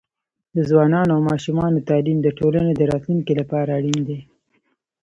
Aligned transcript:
د 0.55 0.57
ځوانانو 0.69 1.11
او 1.15 1.21
ماشومانو 1.29 1.85
تعليم 1.89 2.17
د 2.23 2.27
ټولنې 2.39 2.73
د 2.75 2.81
راتلونکي 2.91 3.33
لپاره 3.41 3.69
اړین 3.77 3.99
دی. 4.09 4.19